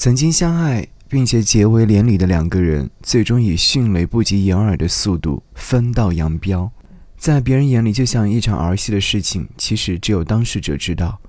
[0.00, 6.72] 曾经相爱并且结为连理的两个人，最终以迅雷不及掩耳的速度分道扬镳。
[7.18, 11.20] 在别人眼里，就像一场儿戏的事情，其实只有当事者知道。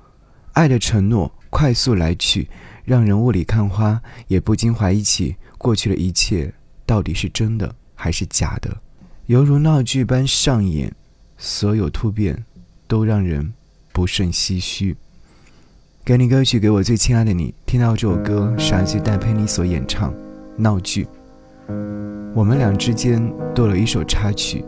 [0.53, 2.47] 爱的承诺快速来去，
[2.85, 6.53] 让人雾里看花，也不禁怀疑起过去的一切
[6.85, 8.77] 到底是真的还是假的，
[9.25, 10.95] 犹如闹剧般上演，
[11.37, 12.45] 所有突变
[12.87, 13.51] 都让人
[13.91, 14.95] 不胜唏嘘。
[16.11, 17.53] 给你歌曲，给我最亲爱的你。
[17.65, 20.11] 听到这首歌，是来自戴佩妮所演唱
[20.57, 21.05] 《闹剧》。
[22.35, 23.25] 我们俩之间
[23.55, 24.61] 多了一首插曲，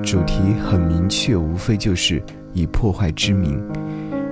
[0.00, 3.60] 主题很明确，无非就是以破坏之名，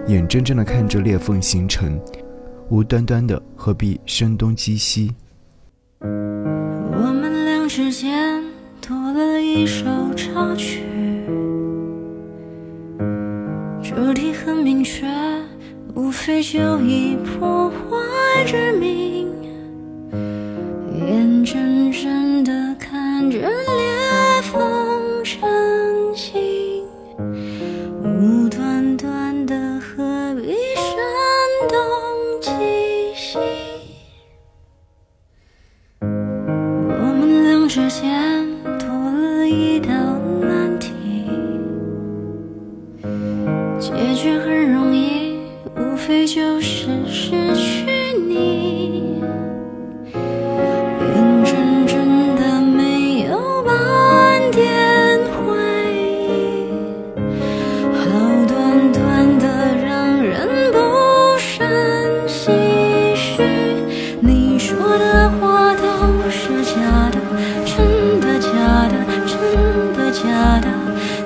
[0.06, 2.00] 眼睁睁的看着裂缝形成，
[2.68, 5.12] 无端端的何必声东击西？
[6.02, 6.06] 我
[7.20, 8.40] 们俩之间
[8.80, 9.84] 多了一首
[10.14, 10.84] 插曲，
[13.82, 15.17] 主题很明确。
[15.98, 19.28] 无非就以破坏之名，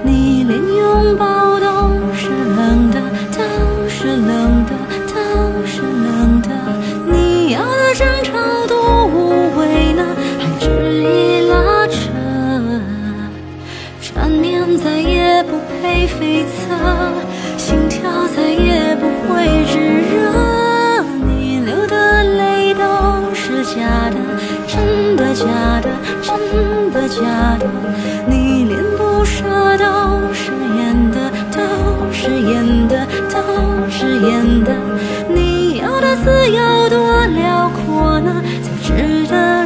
[0.04, 1.66] 你连拥抱都
[2.14, 3.00] 是冷的，
[3.30, 4.72] 都是冷的，
[5.08, 5.14] 都
[5.66, 6.48] 是冷的。
[7.06, 8.32] 你要的争吵
[8.66, 10.04] 多无谓呢，
[10.38, 12.10] 还执意拉扯，
[14.00, 16.48] 缠绵再也不配悱恻，
[17.56, 21.02] 心跳再也不会炙热。
[21.26, 22.82] 你流的泪都
[23.34, 24.16] 是假的，
[24.66, 25.46] 真的假
[25.80, 25.88] 的，
[26.22, 27.66] 真的假的。
[28.28, 28.41] 你。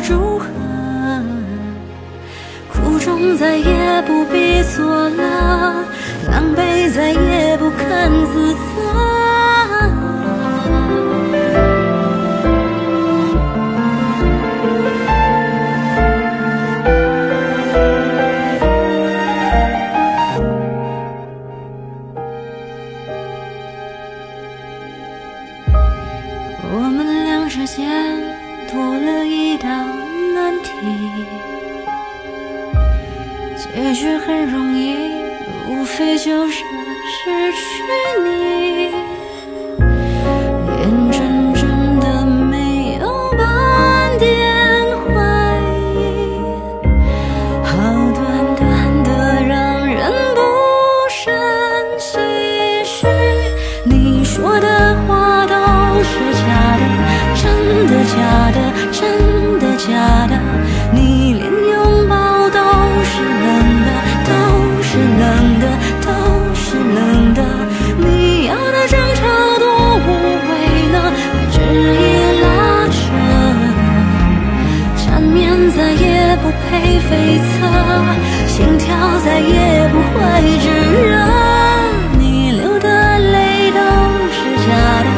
[0.01, 0.47] 如何。
[2.73, 5.85] 苦衷再也不必做了。
[6.31, 9.06] 狼狈，再也不肯自责。
[30.81, 31.27] 题，
[33.57, 35.17] 解决很容易。
[35.69, 36.63] 无非就是失
[37.53, 37.59] 去
[38.23, 38.91] 你，
[77.09, 77.63] 悱恻，
[78.47, 78.87] 心跳
[79.25, 80.19] 再也不会
[80.59, 80.65] 炙
[81.09, 81.15] 热。
[82.19, 83.79] 你流的泪都
[84.35, 84.69] 是假
[85.05, 85.09] 的，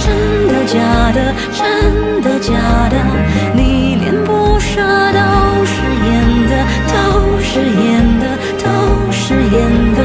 [0.00, 0.06] 真
[0.48, 0.74] 的假
[1.12, 1.18] 的，
[1.52, 1.60] 真
[2.22, 2.48] 的假
[2.88, 2.96] 的？
[3.54, 4.80] 你连不舍
[5.12, 5.20] 都
[5.66, 5.74] 是
[6.06, 6.12] 演
[6.48, 6.52] 的，
[6.88, 6.94] 都
[7.40, 7.84] 是演
[8.20, 8.24] 的，
[8.58, 8.66] 都
[9.12, 9.54] 是演
[9.94, 10.00] 的。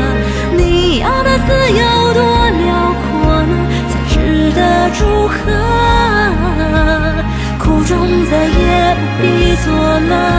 [0.58, 2.20] 你要的自由多
[2.50, 2.68] 辽
[3.00, 3.08] 阔
[3.44, 3.54] 呢，
[3.90, 4.60] 才值得
[4.98, 5.36] 祝贺。
[7.58, 7.90] 苦衷
[8.30, 9.68] 再也不必做
[10.10, 10.39] 了。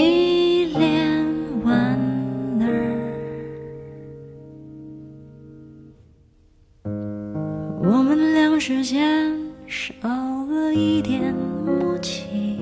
[7.93, 11.35] 我们俩之间少了一点
[11.65, 12.57] 默契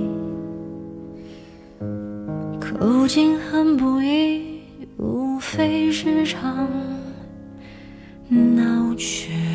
[2.60, 4.60] 口径很不一
[4.98, 6.68] 无非是场
[8.28, 9.49] 闹剧。